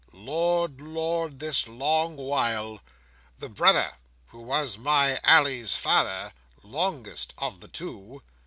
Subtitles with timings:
[0.13, 2.81] Lord, Lord, this long while!
[3.37, 3.97] The brother,
[4.29, 8.23] who was my Ally's father, longest of the two."